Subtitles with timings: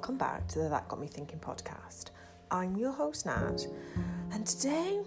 [0.00, 2.06] welcome back to the That Got Me Thinking podcast.
[2.50, 3.66] I'm your host, Nat,
[4.32, 4.98] and today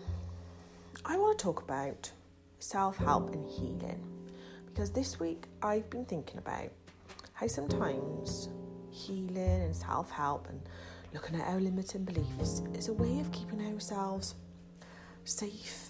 [1.03, 2.11] I want to talk about
[2.59, 4.05] self help and healing
[4.67, 6.69] because this week I've been thinking about
[7.33, 8.49] how sometimes
[8.91, 10.61] healing and self help and
[11.11, 14.35] looking at our limiting beliefs is a way of keeping ourselves
[15.23, 15.89] safe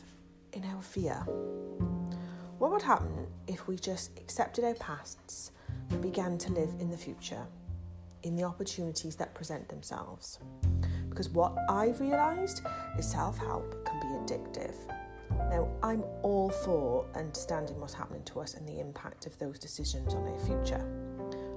[0.53, 1.15] in our fear.
[2.57, 5.51] What would happen if we just accepted our pasts
[5.89, 7.45] and began to live in the future?
[8.23, 10.39] In the opportunities that present themselves.
[11.09, 12.61] Because what I've realised
[12.97, 14.75] is self help can be addictive.
[15.49, 20.13] Now, I'm all for understanding what's happening to us and the impact of those decisions
[20.13, 20.85] on our future.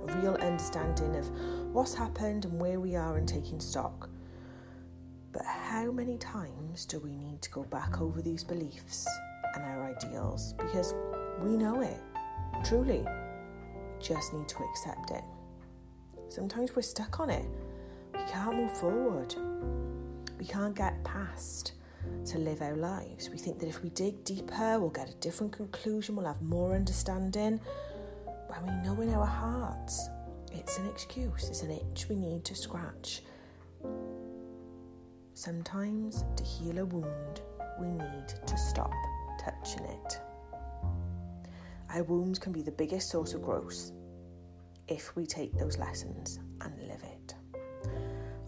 [0.08, 1.28] A real understanding of
[1.72, 4.08] what's happened and where we are and taking stock.
[5.32, 9.06] But how many times do we need to go back over these beliefs
[9.54, 10.54] and our ideals?
[10.54, 10.94] Because
[11.42, 12.00] we know it,
[12.64, 13.04] truly.
[13.04, 15.24] We just need to accept it.
[16.28, 17.46] Sometimes we're stuck on it.
[18.12, 19.34] We can't move forward.
[20.38, 21.72] We can't get past
[22.26, 23.30] to live our lives.
[23.30, 26.74] We think that if we dig deeper, we'll get a different conclusion, we'll have more
[26.74, 27.60] understanding.
[28.48, 30.08] When we know in our hearts,
[30.52, 33.22] it's an excuse, it's an itch we need to scratch.
[35.34, 37.40] Sometimes to heal a wound,
[37.80, 38.92] we need to stop
[39.38, 40.20] touching it.
[41.90, 43.92] Our wounds can be the biggest source of growth
[44.88, 47.34] if we take those lessons and live it.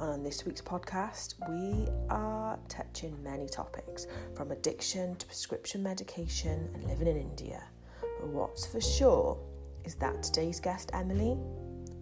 [0.01, 6.85] On this week's podcast, we are touching many topics from addiction to prescription medication and
[6.85, 7.63] living in India.
[8.01, 9.37] But what's for sure
[9.85, 11.37] is that today's guest, Emily,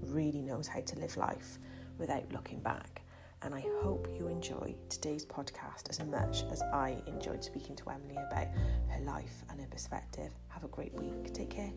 [0.02, 1.58] really knows how to live life
[1.98, 3.02] without looking back.
[3.42, 8.16] And I hope you enjoy today's podcast as much as I enjoyed speaking to Emily
[8.16, 8.48] about
[8.88, 10.32] her life and her perspective.
[10.48, 11.32] Have a great week.
[11.32, 11.72] Take care.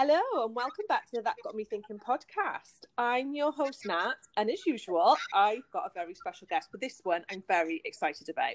[0.00, 2.84] Hello and welcome back to the That Got Me Thinking podcast.
[2.96, 6.68] I'm your host Nat, and as usual, I've got a very special guest.
[6.70, 8.54] But this one, I'm very excited about.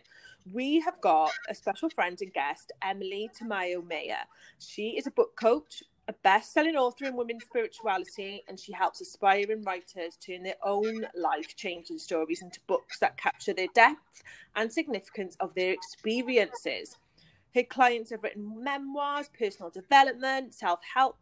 [0.54, 4.24] We have got a special friend and guest, Emily Tamayo Maher.
[4.60, 9.64] She is a book coach, a best-selling author in women's spirituality, and she helps aspiring
[9.64, 14.24] writers turn their own life-changing stories into books that capture the depth
[14.56, 16.96] and significance of their experiences.
[17.54, 21.18] Her clients have written memoirs, personal development, self help,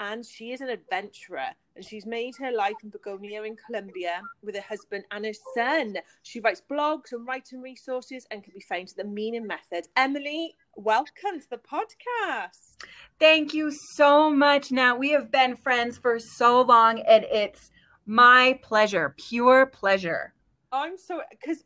[0.00, 1.50] and she is an adventurer.
[1.76, 5.96] And she's made her life in Bogota in Colombia with her husband and her son.
[6.22, 9.88] She writes blogs and writing resources and can be found at the Meaning Method.
[9.96, 12.76] Emily, welcome to the podcast.
[13.18, 14.72] Thank you so much.
[14.72, 17.70] Now, we have been friends for so long, and it's
[18.06, 20.34] my pleasure, pure pleasure.
[20.72, 21.64] I'm so, because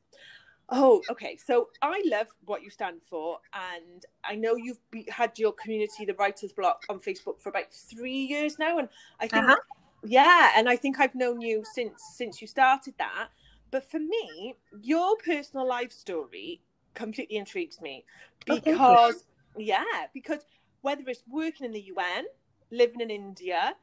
[0.75, 1.37] Oh, okay.
[1.37, 6.07] So I love what you stand for, and I know you've be, had your community,
[6.07, 8.89] the Writers Block, on Facebook for about three years now, and
[9.21, 9.57] I think, uh-huh.
[10.03, 13.29] yeah, and I think I've known you since since you started that.
[13.71, 16.63] But for me, your personal life story
[16.95, 18.05] completely intrigues me
[18.47, 19.65] because, okay.
[19.65, 20.41] yeah, because
[20.81, 22.25] whether it's working in the UN,
[22.71, 23.75] living in India,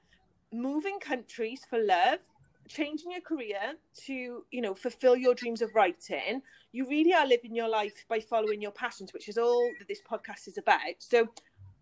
[0.52, 2.20] moving countries for love,
[2.70, 3.74] changing your career
[4.06, 6.42] to you know fulfill your dreams of writing.
[6.72, 10.02] You really are living your life by following your passions which is all that this
[10.02, 10.96] podcast is about.
[11.00, 11.28] So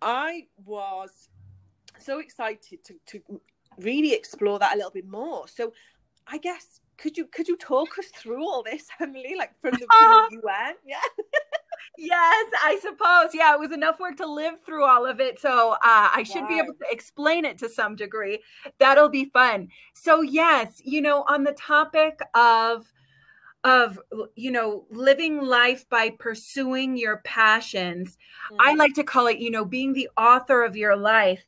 [0.01, 1.29] i was
[1.99, 3.19] so excited to, to
[3.79, 5.47] really explore that a little bit more.
[5.47, 5.73] So
[6.27, 9.87] i guess could you could you talk us through all this emily like from the,
[9.99, 10.97] from the un yeah
[11.97, 13.33] yes, I suppose.
[13.33, 15.39] Yeah, it was enough work to live through all of it.
[15.39, 18.39] So uh, I should be able to explain it to some degree.
[18.79, 19.69] That'll be fun.
[19.93, 22.91] So, yes, you know, on the topic of,
[23.63, 23.99] of
[24.35, 28.17] you know living life by pursuing your passions
[28.51, 28.55] mm-hmm.
[28.59, 31.43] i like to call it you know being the author of your life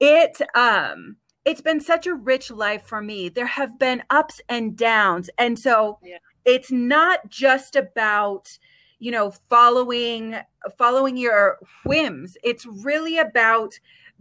[0.00, 4.76] it um it's been such a rich life for me there have been ups and
[4.76, 6.16] downs and so yeah.
[6.44, 8.58] it's not just about
[9.02, 10.36] you know following
[10.78, 12.36] following your whims.
[12.44, 13.80] It's really about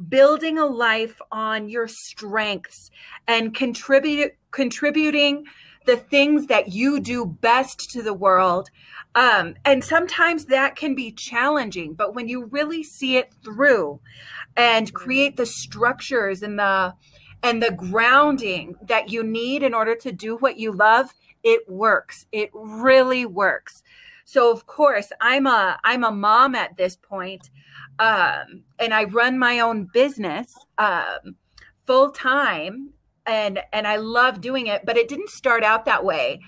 [0.09, 2.89] building a life on your strengths
[3.27, 5.45] and contribute contributing
[5.85, 8.69] the things that you do best to the world.
[9.13, 13.99] Um, and sometimes that can be challenging but when you really see it through
[14.57, 16.95] and create the structures and the
[17.43, 21.13] and the grounding that you need in order to do what you love
[21.43, 22.25] it works.
[22.31, 23.83] It really works
[24.31, 27.49] so of course, I'm a I'm a mom at this point,
[27.99, 31.35] um, and I run my own business um,
[31.85, 32.91] full time,
[33.25, 34.85] and and I love doing it.
[34.85, 36.39] But it didn't start out that way,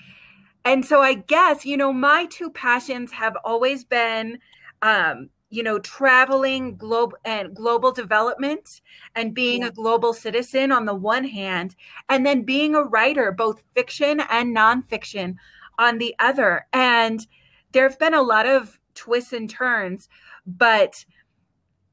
[0.63, 4.39] and so I guess you know my two passions have always been.
[4.81, 8.81] Um, you know traveling global and global development
[9.13, 9.68] and being yeah.
[9.68, 11.75] a global citizen on the one hand
[12.09, 15.36] and then being a writer both fiction and nonfiction
[15.77, 17.27] on the other and
[17.74, 20.08] there have been a lot of twists and turns
[20.46, 21.06] but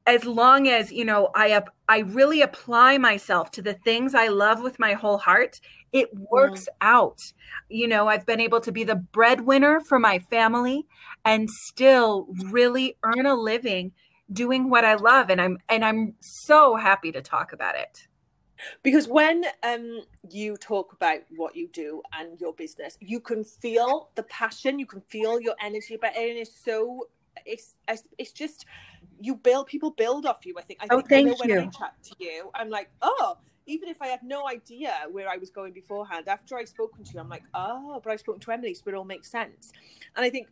[0.07, 4.27] as long as you know i up i really apply myself to the things i
[4.27, 5.59] love with my whole heart
[5.91, 6.75] it works mm.
[6.81, 7.19] out
[7.69, 10.85] you know i've been able to be the breadwinner for my family
[11.25, 13.91] and still really earn a living
[14.33, 18.07] doing what i love and i'm and i'm so happy to talk about it
[18.83, 24.09] because when um, you talk about what you do and your business you can feel
[24.15, 27.07] the passion you can feel your energy about it and it's so
[27.45, 27.75] it's
[28.17, 28.65] it's just
[29.19, 30.55] you build people build off you.
[30.57, 30.79] I think.
[30.81, 31.55] I oh, think thank I you.
[31.55, 33.37] When I chat to you, I'm like, oh,
[33.67, 37.13] even if I had no idea where I was going beforehand, after I've spoken to
[37.13, 39.71] you, I'm like, oh, but I've spoken to Emily, so it all makes sense.
[40.15, 40.47] And I think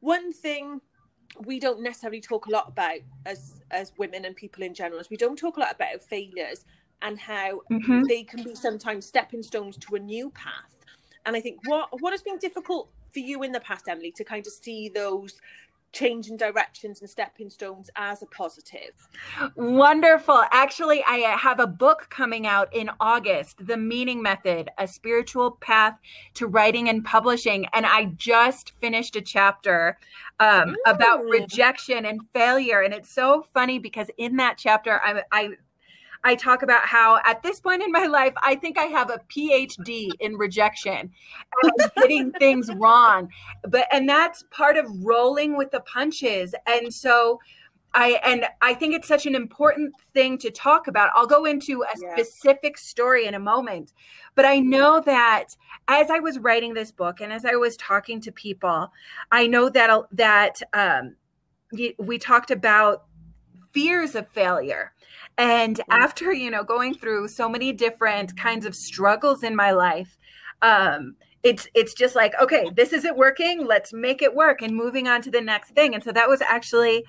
[0.00, 0.80] one thing
[1.46, 5.08] we don't necessarily talk a lot about as as women and people in general is
[5.08, 6.66] we don't talk a lot about failures
[7.02, 8.02] and how mm-hmm.
[8.08, 10.76] they can be sometimes stepping stones to a new path.
[11.26, 14.24] And I think what what has been difficult for you in the past, Emily, to
[14.24, 15.40] kind of see those
[15.92, 18.92] changing directions and stepping stones as a positive.
[19.56, 20.42] Wonderful.
[20.50, 25.98] Actually, I have a book coming out in August, The Meaning Method, a spiritual path
[26.34, 27.66] to writing and publishing.
[27.74, 29.98] And I just finished a chapter
[30.40, 32.80] um, about rejection and failure.
[32.80, 35.50] And it's so funny because in that chapter, I, I
[36.24, 39.20] I talk about how at this point in my life, I think I have a
[39.28, 41.10] PhD in rejection
[41.62, 43.28] and getting things wrong.
[43.68, 46.54] But and that's part of rolling with the punches.
[46.66, 47.40] And so
[47.94, 51.10] I and I think it's such an important thing to talk about.
[51.14, 53.92] I'll go into a specific story in a moment.
[54.34, 55.56] But I know that
[55.88, 58.90] as I was writing this book and as I was talking to people,
[59.30, 61.16] I know that that um,
[61.98, 63.04] we talked about
[63.72, 64.92] fears of failure
[65.38, 70.18] and after, you know, going through so many different kinds of struggles in my life,
[70.60, 75.08] um, it's it's just like, okay, this isn't working, let's make it work and moving
[75.08, 75.94] on to the next thing.
[75.94, 77.04] And so that was actually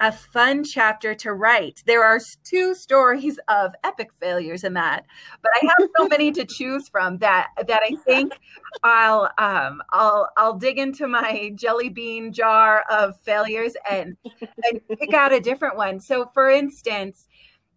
[0.00, 1.82] a fun chapter to write.
[1.86, 5.06] There are two stories of epic failures in that,
[5.42, 8.38] but I have so many to choose from that that I think
[8.82, 14.16] I'll um, I'll I'll dig into my jelly bean jar of failures and
[14.64, 16.00] and pick out a different one.
[16.00, 17.26] So, for instance,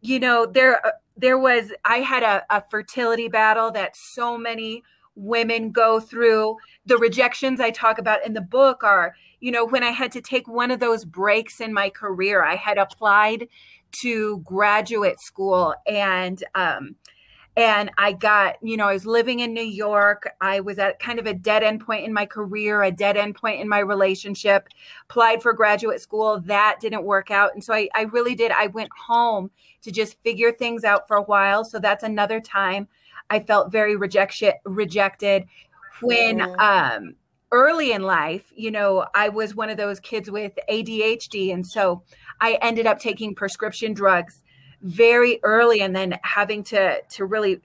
[0.01, 4.83] you know there uh, there was i had a, a fertility battle that so many
[5.19, 6.55] women go through
[6.85, 10.21] the rejections i talk about in the book are you know when i had to
[10.21, 13.47] take one of those breaks in my career i had applied
[13.91, 16.95] to graduate school and um,
[17.59, 20.33] and I got, you know, I was living in New York.
[20.39, 23.35] I was at kind of a dead end point in my career, a dead end
[23.35, 24.69] point in my relationship,
[25.09, 26.39] applied for graduate school.
[26.45, 27.53] That didn't work out.
[27.53, 28.51] And so I, I really did.
[28.53, 29.51] I went home
[29.81, 31.65] to just figure things out for a while.
[31.65, 32.87] So that's another time
[33.29, 35.45] I felt very rejection, rejected
[36.01, 37.15] when, um,
[37.51, 41.53] early in life, you know, I was one of those kids with ADHD.
[41.53, 42.03] And so
[42.39, 44.43] I ended up taking prescription drugs
[44.81, 47.59] very early and then having to to really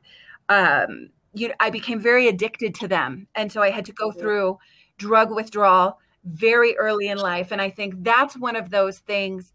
[0.48, 3.26] um you know, I became very addicted to them.
[3.34, 4.58] And so I had to go through
[4.98, 7.50] drug withdrawal very early in life.
[7.50, 9.52] And I think that's one of those things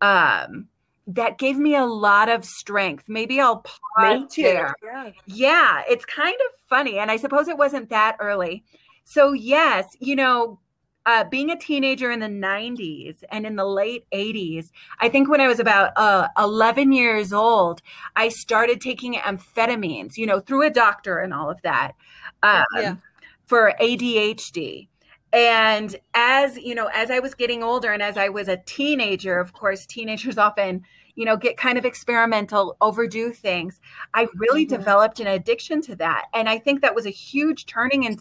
[0.00, 0.68] um,
[1.08, 3.04] that gave me a lot of strength.
[3.08, 3.64] Maybe I'll
[3.96, 4.74] pause there.
[4.84, 5.10] Yeah.
[5.26, 6.98] yeah, it's kind of funny.
[6.98, 8.62] And I suppose it wasn't that early.
[9.04, 10.60] So, yes, you know,
[11.06, 15.40] uh, being a teenager in the 90s and in the late 80s, I think when
[15.40, 17.80] I was about uh, 11 years old,
[18.14, 21.94] I started taking amphetamines, you know, through a doctor and all of that
[22.42, 22.96] um, yeah.
[23.46, 24.88] for ADHD.
[25.32, 29.38] And as, you know, as I was getting older and as I was a teenager,
[29.38, 30.82] of course, teenagers often,
[31.14, 33.80] you know, get kind of experimental, overdo things.
[34.14, 34.76] I really mm-hmm.
[34.76, 36.26] developed an addiction to that.
[36.32, 38.18] And I think that was a huge turning in,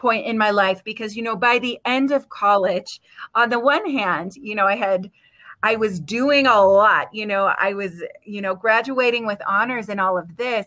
[0.00, 3.00] point in my life because you know by the end of college
[3.34, 5.10] on the one hand you know i had
[5.62, 10.00] i was doing a lot you know i was you know graduating with honors and
[10.00, 10.66] all of this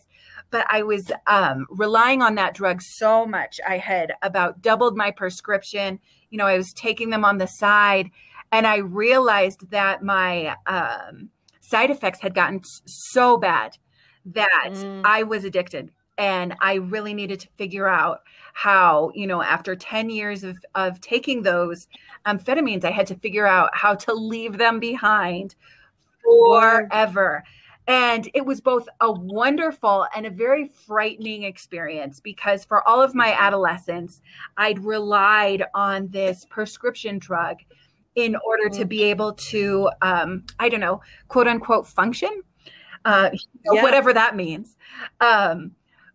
[0.54, 5.12] but i was um, relying on that drug so much i had about doubled my
[5.12, 6.00] prescription.
[6.30, 8.10] You know i was taking them on the side
[8.52, 11.30] and i realized that my um,
[11.60, 13.78] side effects had gotten so bad
[14.26, 15.02] that mm.
[15.04, 18.22] i was addicted and i really needed to figure out
[18.54, 21.88] how you know after 10 years of, of taking those
[22.28, 25.56] amphetamines i had to figure out how to leave them behind
[26.24, 27.44] forever
[27.88, 33.14] and it was both a wonderful and a very frightening experience because for all of
[33.14, 34.22] my adolescence
[34.58, 37.58] i'd relied on this prescription drug
[38.16, 42.42] in order to be able to, um, I don't know, quote unquote, function,
[43.06, 43.32] uh,
[43.72, 43.84] yeah.
[43.84, 44.76] whatever that means.
[45.20, 45.72] Um,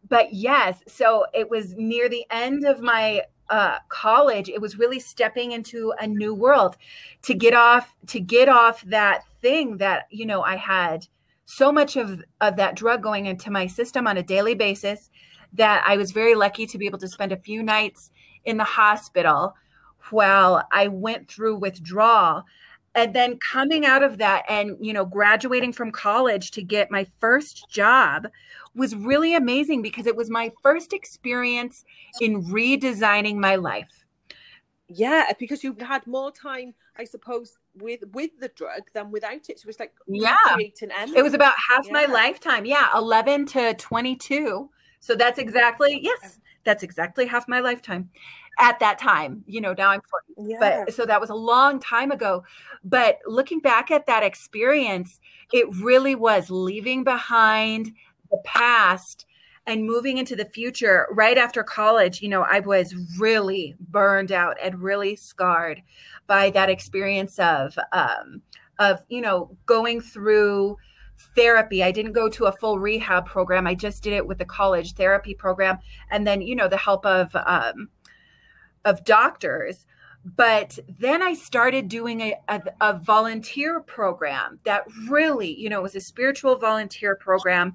[0.09, 4.49] but yes, so it was near the end of my uh, college.
[4.49, 6.77] It was really stepping into a new world
[7.23, 11.07] to get off to get off that thing that you know I had
[11.51, 15.09] so much of of that drug going into my system on a daily basis
[15.55, 18.11] that I was very lucky to be able to spend a few nights
[18.45, 19.55] in the hospital
[20.11, 22.45] while I went through withdrawal.
[22.95, 27.07] And then coming out of that and you know graduating from college to get my
[27.19, 28.29] first job
[28.75, 31.87] was really amazing because it was my first experience
[32.21, 34.05] in redesigning my life.
[34.89, 39.59] Yeah because you've had more time i suppose with with the drug than without it
[39.59, 41.93] so it's like yeah it was about half yeah.
[41.93, 44.71] my lifetime yeah 11 to 22
[45.01, 45.49] so that's mm-hmm.
[45.49, 48.11] exactly yes that's exactly half my lifetime
[48.59, 49.45] at that time.
[49.47, 50.01] You know, now I'm
[50.37, 50.51] 40.
[50.53, 50.59] Yeah.
[50.61, 52.45] But so that was a long time ago.
[52.85, 55.21] But looking back at that experience,
[55.53, 57.93] it really was leaving behind
[58.31, 59.27] the past
[59.69, 64.57] and moving into the future right after college you know i was really burned out
[64.61, 65.81] and really scarred
[66.27, 68.43] by that experience of um
[68.81, 70.77] of you know going through
[71.35, 71.83] therapy.
[71.83, 73.67] I didn't go to a full rehab program.
[73.67, 75.79] I just did it with the college therapy program.
[76.11, 77.89] And then you know the help of um
[78.85, 79.87] of doctors
[80.37, 85.83] but then i started doing a, a, a, volunteer program that really you know it
[85.83, 87.75] was a spiritual volunteer program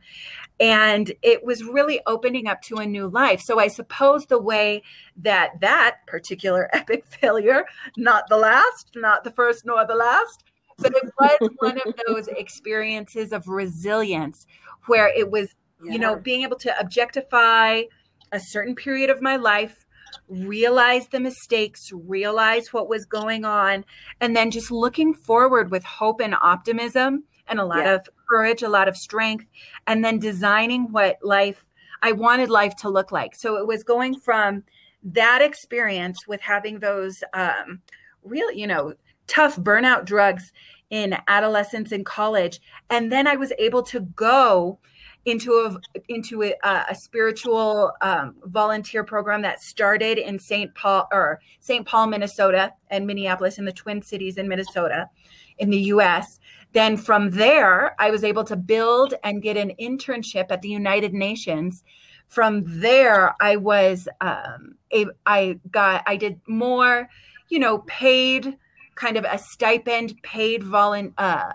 [0.59, 4.81] and it was really opening up to a new life so i suppose the way
[5.15, 7.65] that that particular epic failure
[7.97, 10.43] not the last not the first nor the last
[10.79, 14.45] but it was one of those experiences of resilience
[14.87, 15.93] where it was yeah.
[15.93, 17.81] you know being able to objectify
[18.33, 19.82] a certain period of my life
[20.27, 23.85] realize the mistakes, realize what was going on,
[24.21, 27.95] and then just looking forward with hope and optimism and a lot yeah.
[27.95, 29.45] of courage, a lot of strength,
[29.87, 31.65] and then designing what life
[32.01, 33.33] I wanted life to look like.
[33.35, 34.63] So it was going from
[35.03, 37.81] that experience with having those um,
[38.23, 38.93] real, you know,
[39.27, 40.51] tough burnout drugs
[40.89, 42.61] in adolescence and college.
[42.89, 44.79] And then I was able to go
[45.25, 50.73] into a into a, a spiritual um, volunteer program that started in St.
[50.75, 51.85] Paul or St.
[51.85, 55.09] Paul, Minnesota, and Minneapolis in the Twin Cities in Minnesota,
[55.57, 56.39] in the U.S.
[56.73, 61.13] Then from there, I was able to build and get an internship at the United
[61.13, 61.83] Nations.
[62.27, 67.07] From there, I was um, a, I got I did more,
[67.49, 68.57] you know, paid
[68.95, 71.53] kind of a stipend paid volun, uh,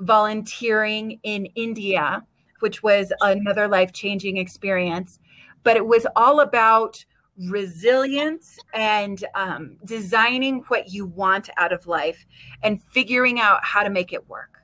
[0.00, 2.22] volunteering in India
[2.60, 5.18] which was another life changing experience.
[5.62, 7.04] But it was all about
[7.38, 12.26] resilience and um, designing what you want out of life
[12.62, 14.58] and figuring out how to make it work.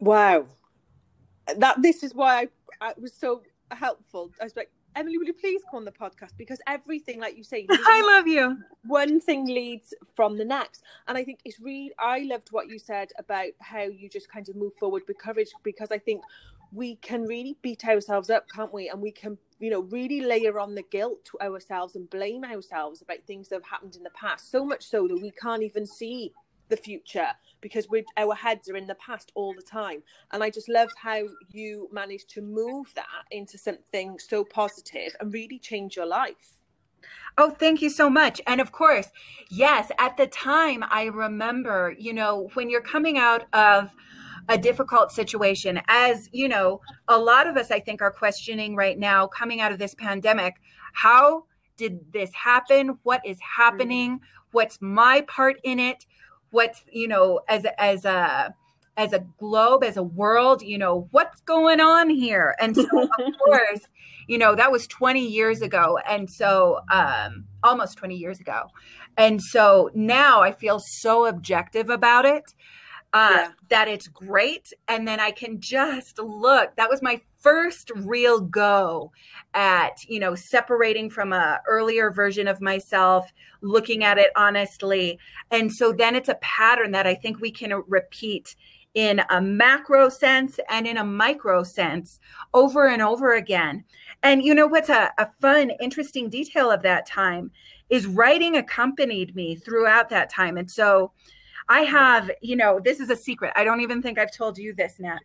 [0.00, 0.46] Wow.
[1.56, 2.48] That this is why
[2.80, 4.32] I, I was so helpful.
[4.40, 6.36] I was like, Emily, will you please come on the podcast?
[6.36, 8.58] Because everything, like you say, I love you.
[8.86, 10.82] One thing leads from the next.
[11.08, 14.48] And I think it's really, I loved what you said about how you just kind
[14.48, 16.22] of move forward with courage because I think
[16.72, 18.88] we can really beat ourselves up, can't we?
[18.88, 23.02] And we can, you know, really layer on the guilt to ourselves and blame ourselves
[23.02, 24.50] about things that have happened in the past.
[24.50, 26.32] So much so that we can't even see
[26.72, 27.28] the future
[27.60, 30.02] because we our heads are in the past all the time
[30.32, 35.34] and i just loved how you managed to move that into something so positive and
[35.34, 36.62] really change your life
[37.38, 38.40] Oh, thank you so much.
[38.46, 39.08] And of course,
[39.50, 43.90] yes, at the time, I remember, you know, when you're coming out of
[44.48, 48.98] a difficult situation, as you know, a lot of us, I think, are questioning right
[48.98, 50.54] now, coming out of this pandemic,
[50.92, 51.44] how
[51.76, 52.98] did this happen?
[53.02, 54.18] What is happening?
[54.18, 54.20] Mm.
[54.52, 56.04] What's my part in it?
[56.52, 58.54] What's you know as as a
[58.96, 62.54] as a globe as a world you know what's going on here?
[62.60, 63.10] And so of
[63.44, 63.80] course
[64.28, 65.98] you know that was 20 years ago.
[66.08, 68.62] And so um almost 20 years ago.
[69.16, 72.54] And so now i feel so objective about it
[73.12, 73.50] uh, yeah.
[73.68, 74.72] that it's great.
[74.88, 76.74] And then I can just look.
[76.76, 79.12] That was my first real go
[79.54, 85.18] at, you know, separating from a earlier version of myself, looking at it honestly.
[85.50, 88.56] And so then it's a pattern that I think we can repeat
[88.94, 92.20] in a macro sense and in a micro sense
[92.52, 93.84] over and over again.
[94.22, 97.50] And you know what's a, a fun, interesting detail of that time
[97.90, 100.56] is writing accompanied me throughout that time.
[100.56, 101.12] And so
[101.68, 103.52] I have, you know, this is a secret.
[103.56, 105.20] I don't even think I've told you this, Nat.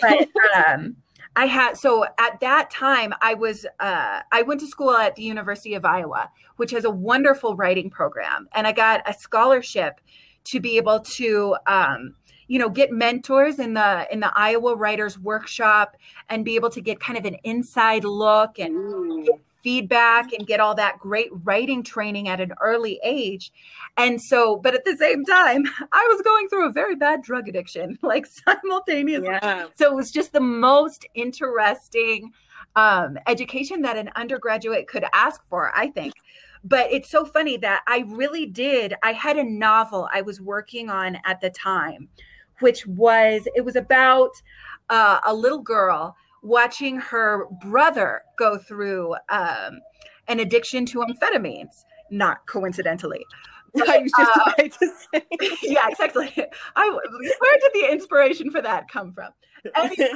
[0.00, 0.28] But
[0.66, 0.96] um,
[1.36, 5.22] I had so at that time I was uh, I went to school at the
[5.22, 10.00] University of Iowa, which has a wonderful writing program, and I got a scholarship
[10.44, 12.14] to be able to um,
[12.48, 15.96] you know get mentors in the in the Iowa Writers Workshop
[16.30, 20.60] and be able to get kind of an inside look and get feedback and get
[20.60, 23.50] all that great writing training at an early age.
[23.96, 27.48] And so, but at the same time, I was going through a very bad drug
[27.48, 29.26] addiction, like simultaneously.
[29.26, 29.66] Yeah.
[29.74, 32.30] So it was just the most interesting
[32.76, 36.14] um, education that an undergraduate could ask for, I think.
[36.62, 38.94] But it's so funny that I really did.
[39.02, 42.08] I had a novel I was working on at the time,
[42.60, 44.30] which was, it was about
[44.90, 49.80] uh, a little girl watching her brother go through um,
[50.28, 53.24] an addiction to amphetamines, not coincidentally.
[53.76, 55.56] I was just uh, about to say.
[55.62, 56.32] yeah, exactly.
[56.76, 59.32] I, where did the inspiration for that come from?
[59.74, 60.08] Anyway,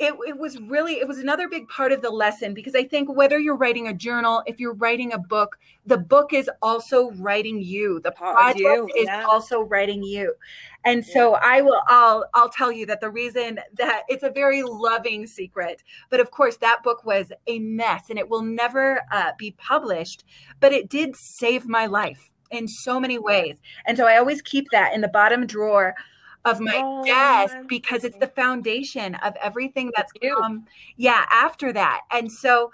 [0.00, 3.08] it, it was really it was another big part of the lesson because i think
[3.14, 7.62] whether you're writing a journal if you're writing a book the book is also writing
[7.62, 9.24] you the project you, is yeah.
[9.24, 10.34] also writing you
[10.84, 11.40] and so yeah.
[11.42, 15.84] i will i'll i'll tell you that the reason that it's a very loving secret
[16.10, 20.24] but of course that book was a mess and it will never uh, be published
[20.58, 24.66] but it did save my life in so many ways and so i always keep
[24.72, 25.94] that in the bottom drawer
[26.44, 32.02] of my oh, desk because it's the foundation of everything that's come yeah after that.
[32.10, 32.70] And so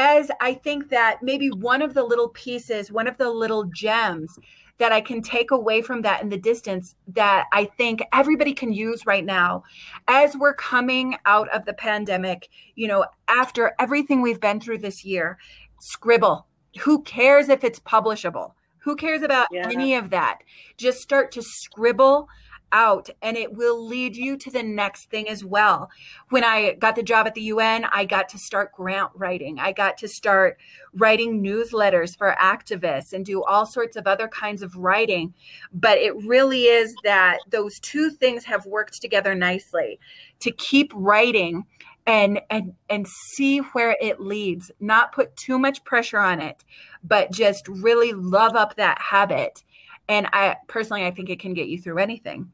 [0.00, 4.38] as i think that maybe one of the little pieces one of the little gems
[4.78, 8.72] that i can take away from that in the distance that i think everybody can
[8.72, 9.60] use right now
[10.06, 15.04] as we're coming out of the pandemic you know after everything we've been through this
[15.04, 15.36] year
[15.80, 16.46] scribble.
[16.80, 18.52] Who cares if it's publishable?
[18.78, 19.68] Who cares about yeah.
[19.70, 20.38] any of that?
[20.76, 22.28] Just start to scribble
[22.72, 25.90] out and it will lead you to the next thing as well.
[26.30, 29.58] When I got the job at the UN, I got to start grant writing.
[29.58, 30.58] I got to start
[30.94, 35.34] writing newsletters for activists and do all sorts of other kinds of writing.
[35.72, 39.98] But it really is that those two things have worked together nicely
[40.40, 41.64] to keep writing
[42.08, 46.64] and and and see where it leads not put too much pressure on it
[47.04, 49.62] but just really love up that habit
[50.08, 52.50] and i personally i think it can get you through anything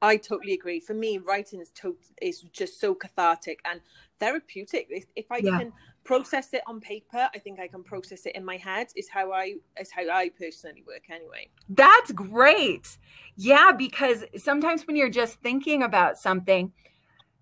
[0.00, 0.80] I totally agree.
[0.80, 3.80] For me, writing is to- is just so cathartic and
[4.20, 4.86] therapeutic.
[4.90, 5.58] If, if I yeah.
[5.58, 5.72] can
[6.04, 8.88] process it on paper, I think I can process it in my head.
[8.94, 11.48] Is how I is how I personally work anyway.
[11.68, 12.96] That's great.
[13.36, 16.72] Yeah, because sometimes when you're just thinking about something,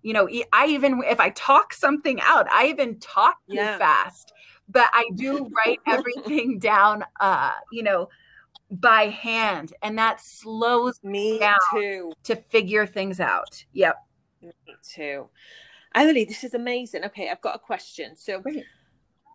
[0.01, 3.77] you know, I even if I talk something out, I even talk too yeah.
[3.77, 4.33] fast,
[4.67, 7.03] but I do write everything down.
[7.19, 8.09] Uh, you know
[8.69, 12.11] by hand and that slows me down too.
[12.23, 13.63] to figure things out.
[13.73, 13.95] Yep.
[14.41, 14.51] Me
[14.83, 15.27] too.
[15.95, 17.03] Emily this is amazing.
[17.05, 18.15] Okay i've got a question.
[18.15, 18.65] So Great.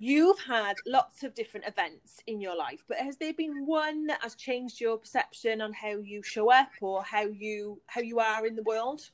[0.00, 4.22] you've had lots of different events in your life but has there been one that
[4.22, 8.46] has changed your perception on how you show up or how you how you are
[8.46, 9.08] in the world?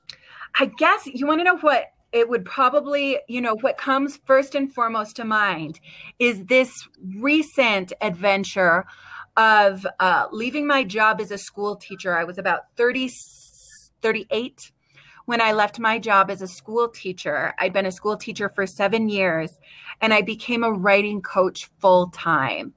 [0.58, 4.54] I guess you want to know what it would probably, you know, what comes first
[4.54, 5.78] and foremost to mind
[6.18, 8.86] is this recent adventure
[9.38, 12.18] of uh, leaving my job as a school teacher.
[12.18, 13.08] I was about 30,
[14.02, 14.72] 38
[15.26, 17.54] when I left my job as a school teacher.
[17.58, 19.52] I'd been a school teacher for seven years
[20.00, 22.74] and I became a writing coach full time.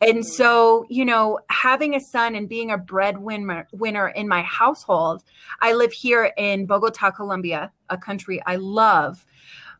[0.00, 5.22] And so, you know, having a son and being a breadwinner winner in my household,
[5.60, 9.26] I live here in Bogota, Colombia, a country I love.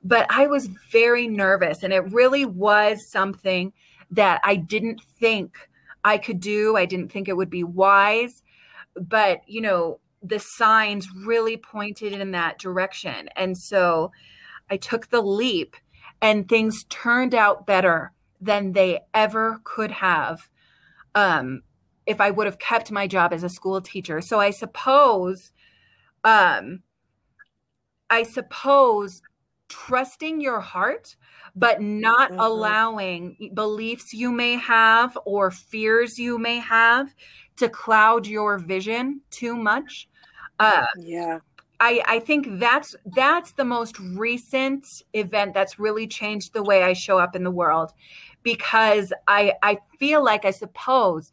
[0.04, 3.72] But I was very nervous, and it really was something
[4.10, 5.56] that I didn't think
[6.04, 6.76] I could do.
[6.76, 8.42] I didn't think it would be wise,
[8.94, 13.28] but you know, the signs really pointed in that direction.
[13.36, 14.12] And so
[14.70, 15.76] I took the leap
[16.20, 20.48] and things turned out better than they ever could have
[21.14, 21.62] um,
[22.06, 24.20] if I would have kept my job as a school teacher.
[24.20, 25.52] So I suppose
[26.24, 26.82] um,
[28.08, 29.22] I suppose
[29.70, 31.16] trusting your heart
[31.56, 32.40] but not mm-hmm.
[32.40, 37.14] allowing beliefs you may have or fears you may have
[37.56, 40.08] to cloud your vision too much.
[40.58, 41.38] Uh, yeah.
[41.78, 46.92] I, I think that's that's the most recent event that's really changed the way I
[46.92, 47.92] show up in the world
[48.42, 51.32] because I I feel like I suppose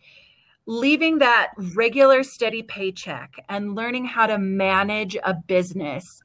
[0.65, 6.21] leaving that regular steady paycheck and learning how to manage a business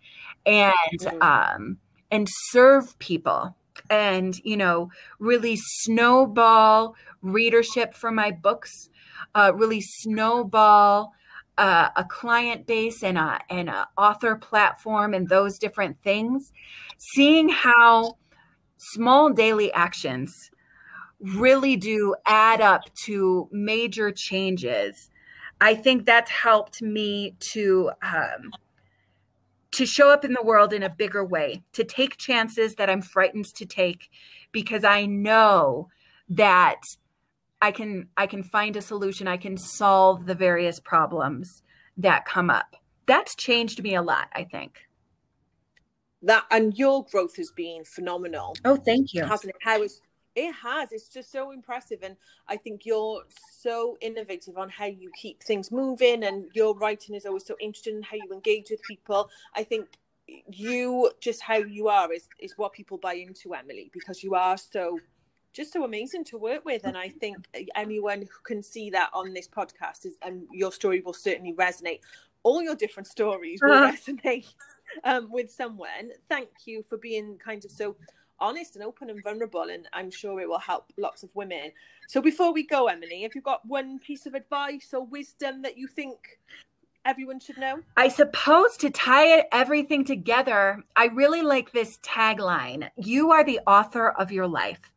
[0.46, 1.22] and mm-hmm.
[1.22, 1.78] um
[2.12, 3.56] and serve people
[3.90, 8.90] and you know really snowball readership for my books
[9.34, 11.12] uh, really snowball
[11.58, 16.52] a, a client base and a and a author platform and those different things,
[17.14, 18.16] seeing how
[18.78, 20.50] small daily actions
[21.20, 25.10] really do add up to major changes.
[25.60, 28.50] I think that's helped me to um,
[29.72, 33.02] to show up in the world in a bigger way, to take chances that I'm
[33.02, 34.10] frightened to take
[34.52, 35.88] because I know
[36.28, 36.80] that
[37.60, 41.62] I can I can find a solution, I can solve the various problems
[41.96, 42.76] that come up.
[43.06, 44.78] That's changed me a lot, I think.
[46.22, 48.54] That and your growth has been phenomenal.
[48.64, 49.24] Oh, thank you.
[49.24, 49.56] Hasn't it?
[49.60, 50.00] How is
[50.34, 50.92] it has.
[50.92, 52.00] It's just so impressive.
[52.02, 52.16] And
[52.48, 53.22] I think you're
[53.58, 56.24] so innovative on how you keep things moving.
[56.24, 59.28] And your writing is always so interesting in how you engage with people.
[59.54, 59.88] I think
[60.26, 64.56] you just how you are is, is what people buy into, Emily, because you are
[64.56, 64.98] so
[65.52, 66.84] just so amazing to work with.
[66.84, 67.36] And I think
[67.76, 72.00] anyone who can see that on this podcast is and your story will certainly resonate.
[72.42, 73.92] All your different stories will uh-huh.
[73.92, 74.46] resonate
[75.04, 76.10] um, with someone.
[76.28, 77.96] Thank you for being kind of so
[78.42, 81.70] honest and open and vulnerable and i'm sure it will help lots of women.
[82.08, 85.78] So before we go emily have you got one piece of advice or wisdom that
[85.78, 86.18] you think
[87.04, 87.80] everyone should know?
[87.96, 94.10] I suppose to tie everything together i really like this tagline you are the author
[94.10, 94.90] of your life.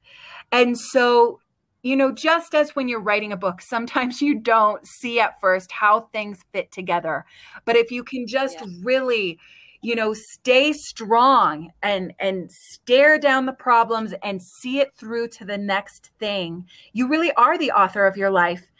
[0.51, 1.39] And so
[1.83, 5.71] you know just as when you're writing a book sometimes you don't see at first
[5.71, 7.25] how things fit together.
[7.63, 8.67] But if you can just yeah.
[8.81, 9.39] really
[9.85, 15.45] you know stay strong and and stare down the problems and see it through to
[15.45, 16.65] the next thing.
[16.93, 18.71] You really are the author of your life.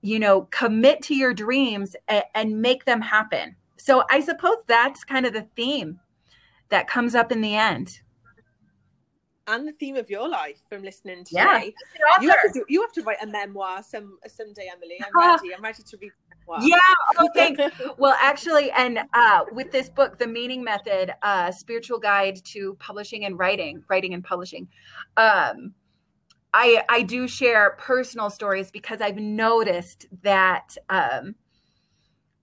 [0.00, 3.54] You know commit to your dreams and, and make them happen.
[3.76, 6.00] So i suppose that's kind of the theme
[6.70, 8.00] that comes up in the end
[9.46, 11.74] and the theme of your life from listening today.
[12.00, 14.98] Yeah, you have to do, you have to write a memoir some someday, Emily.
[15.04, 15.54] I'm ready.
[15.54, 16.12] I'm ready to read
[16.46, 16.58] Wow.
[16.60, 16.76] Yeah.
[17.18, 17.56] Okay.
[17.96, 23.24] well, actually, and uh, with this book, The Meaning Method, uh, Spiritual Guide to Publishing
[23.24, 24.68] and Writing, Writing and Publishing,
[25.16, 25.72] um,
[26.52, 31.36] I, I do share personal stories because I've noticed that um,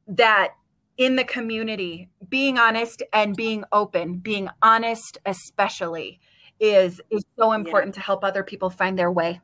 [0.08, 0.54] that
[0.98, 6.20] in the community, being honest and being open, being honest especially,
[6.64, 8.00] is is so important yeah.
[8.00, 9.42] to help other people find their way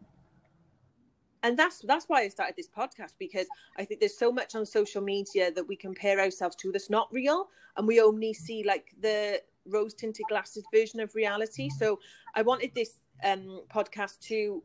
[1.43, 4.65] and that's that's why I started this podcast because I think there's so much on
[4.65, 8.93] social media that we compare ourselves to that's not real, and we only see like
[9.01, 11.69] the rose tinted glasses version of reality.
[11.69, 11.99] So
[12.35, 14.61] I wanted this um, podcast to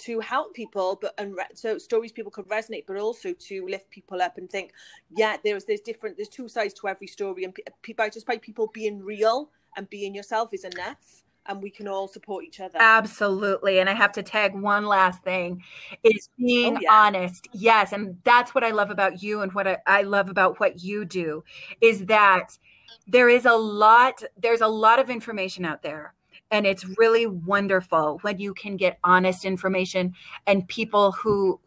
[0.00, 3.90] to help people, but and re- so stories people could resonate, but also to lift
[3.90, 4.72] people up and think,
[5.16, 8.70] yeah, there's there's different there's two sides to every story, and people just by people
[8.74, 12.78] being real and being yourself is enough and we can all support each other.
[12.78, 13.80] Absolutely.
[13.80, 15.62] And I have to tag one last thing
[16.04, 16.92] is being oh, yeah.
[16.92, 17.48] honest.
[17.52, 17.92] Yes.
[17.92, 21.04] And that's what I love about you and what I, I love about what you
[21.04, 21.42] do
[21.80, 22.58] is that
[23.06, 26.14] there is a lot, there's a lot of information out there.
[26.50, 30.14] And it's really wonderful when you can get honest information
[30.46, 31.60] and people who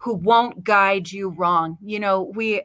[0.00, 1.76] who won't guide you wrong.
[1.82, 2.62] You know, we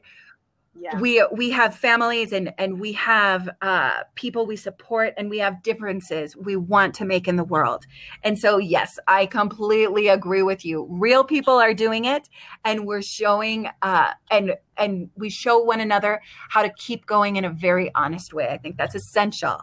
[0.75, 0.99] yeah.
[0.99, 5.61] we we have families and and we have uh, people we support and we have
[5.61, 7.85] differences we want to make in the world.
[8.23, 10.87] And so yes i completely agree with you.
[10.89, 12.29] Real people are doing it
[12.65, 17.45] and we're showing uh, and and we show one another how to keep going in
[17.45, 18.49] a very honest way.
[18.49, 19.61] I think that's essential.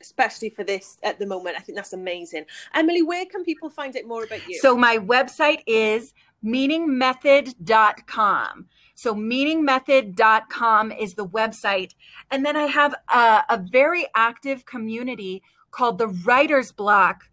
[0.00, 1.56] Especially for this at the moment.
[1.56, 2.44] I think that's amazing.
[2.74, 4.58] Emily where can people find out more about you?
[4.60, 6.12] So my website is
[6.44, 11.94] meaningmethod.com so meaningmethod.com is the website.
[12.30, 17.24] And then I have a, a very active community called the Writer's Block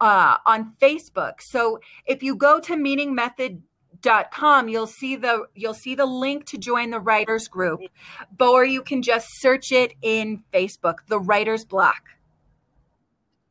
[0.00, 1.34] uh, on Facebook.
[1.40, 6.90] So if you go to meaningmethod.com, you'll see the you'll see the link to join
[6.90, 7.80] the writers group,
[8.36, 12.02] but or you can just search it in Facebook, the Writers Block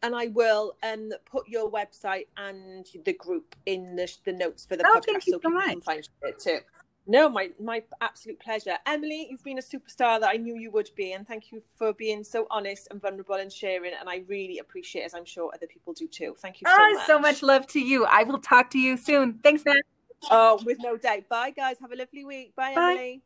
[0.03, 4.75] and I will um, put your website and the group in the, the notes for
[4.75, 6.59] the oh, podcast so people can find it too.
[7.05, 8.75] No, my my absolute pleasure.
[8.85, 11.93] Emily, you've been a superstar that I knew you would be, and thank you for
[11.93, 13.91] being so honest and vulnerable and sharing.
[13.99, 16.35] And I really appreciate it, as I'm sure other people do too.
[16.39, 17.07] Thank you so oh, much.
[17.07, 18.05] So much love to you.
[18.05, 19.39] I will talk to you soon.
[19.43, 19.81] Thanks, man.
[20.31, 21.27] Oh, with no doubt.
[21.27, 21.75] Bye, guys.
[21.81, 22.55] Have a lovely week.
[22.55, 22.91] Bye, Bye.
[22.91, 23.21] Emily.